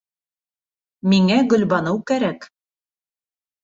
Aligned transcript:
Миңә 1.13 1.39
Гөлбаныу 1.53 2.03
кәрәк! 2.11 2.53